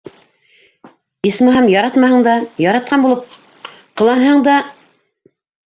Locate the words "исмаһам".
1.31-1.67